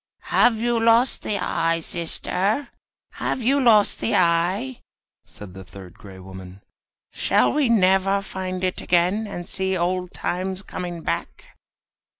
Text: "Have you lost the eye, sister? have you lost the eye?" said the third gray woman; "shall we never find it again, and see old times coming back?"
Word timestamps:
"Have 0.33 0.55
you 0.57 0.79
lost 0.79 1.21
the 1.21 1.37
eye, 1.37 1.77
sister? 1.77 2.69
have 3.11 3.43
you 3.43 3.61
lost 3.61 3.99
the 3.99 4.15
eye?" 4.15 4.81
said 5.27 5.53
the 5.53 5.63
third 5.63 5.93
gray 5.93 6.17
woman; 6.17 6.63
"shall 7.11 7.53
we 7.53 7.69
never 7.69 8.23
find 8.23 8.63
it 8.63 8.81
again, 8.81 9.27
and 9.27 9.47
see 9.47 9.77
old 9.77 10.11
times 10.11 10.63
coming 10.63 11.01
back?" 11.03 11.55